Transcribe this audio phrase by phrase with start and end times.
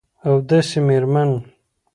[0.27, 1.31] او داسي میرمن